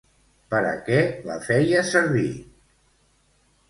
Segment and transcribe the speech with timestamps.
[0.53, 1.03] Per a què
[1.33, 2.29] la feia servir?